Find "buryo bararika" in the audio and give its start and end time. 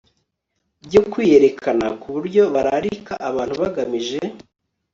2.15-3.13